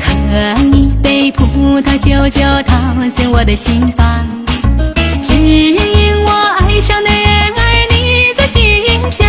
[0.00, 2.74] 喝一杯葡萄酒就陶
[3.14, 4.26] 醉我的心房，
[5.22, 8.60] 只因我爱上的人儿你在心
[9.10, 9.26] 上，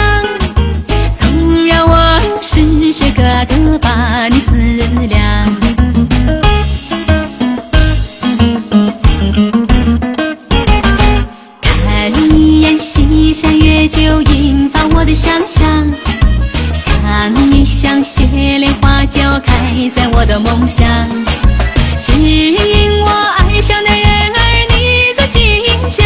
[1.19, 4.55] 总让我时时刻刻把你思
[5.07, 5.17] 量。
[11.61, 15.85] 看一眼西山月，就引发我的想象。
[16.73, 18.25] 想一想雪
[18.57, 20.85] 莲花，就开在我的梦乡。
[22.01, 26.05] 只因我爱上的人儿你在心上，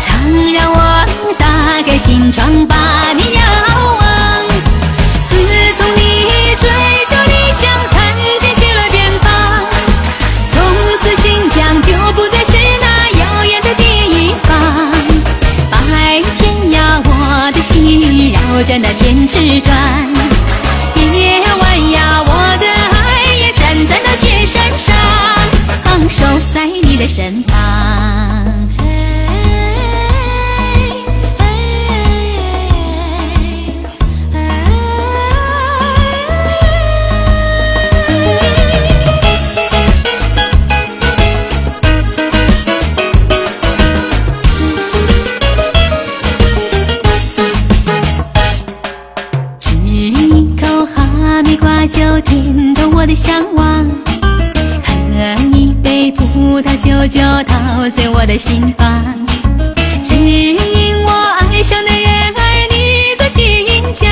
[0.00, 1.06] 常让我
[1.38, 2.76] 打开心窗把
[3.14, 3.40] 你遥
[3.98, 4.48] 望。
[5.28, 5.36] 自
[5.76, 5.98] 从你
[6.56, 6.68] 追
[7.08, 7.94] 求理想，参
[8.40, 9.26] 进去了远方，
[10.52, 10.54] 从
[11.02, 12.86] 此新疆就不再是那
[13.20, 14.90] 遥远的地方。
[15.70, 17.10] 白天呀，我
[17.52, 19.72] 的心绕着那天池转；
[21.16, 24.94] 夜晚呀，我的爱也站在那铁山上，
[26.10, 27.95] 守在你的身旁。
[52.96, 53.86] 我的向往，
[54.82, 59.04] 喝一杯葡萄酒就陶醉我的心房。
[60.02, 63.44] 只因我爱上的人儿你在心
[63.92, 64.10] 疆，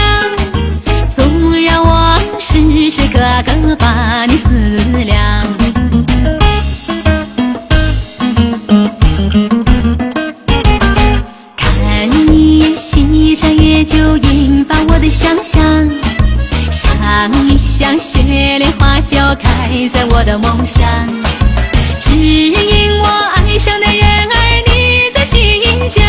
[1.16, 4.50] 总让我时时刻刻把你思
[5.04, 5.46] 量。
[11.56, 15.64] 看你西山月，就引发我的想象
[17.04, 17.30] 像。
[17.46, 18.22] 一想雪
[18.58, 20.82] 莲花，就开在我的梦乡。
[22.00, 23.06] 只因我
[23.36, 25.60] 爱上的人儿你在新
[25.90, 26.02] 疆，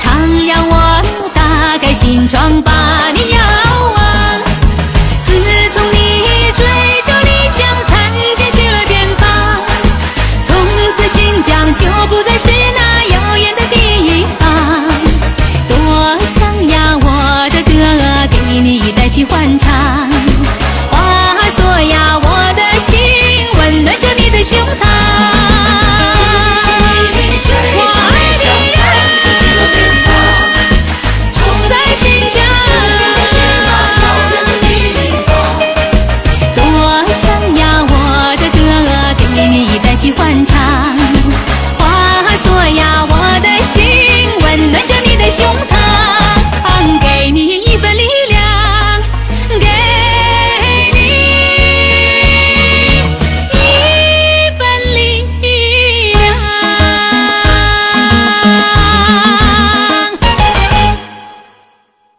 [0.00, 1.02] 常让我
[1.34, 2.70] 打开心窗把